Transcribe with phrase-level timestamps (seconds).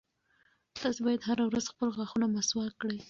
[0.77, 2.97] تاسي باید هره ورځ خپل غاښونه مسواک کړئ.